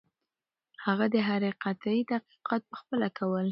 هغه 0.85 1.05
د 1.13 1.15
هرې 1.27 1.51
قطعې 1.63 2.01
تحقیقات 2.11 2.61
پخپله 2.71 3.07
کول. 3.17 3.47